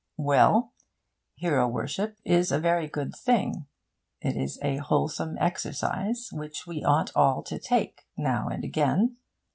[0.17, 0.73] Well!
[1.35, 3.67] hero worship is a very good thing.
[4.19, 9.17] It is a wholesome exercise which we ought all to take, now and again.